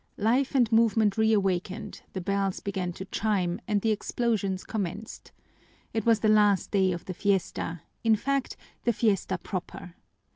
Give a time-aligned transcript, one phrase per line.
[0.17, 5.31] Life and movement reawakened, the bells began to chime, and the explosions commenced.
[5.93, 9.93] It was the last day of the fiesta, in fact the fiesta proper.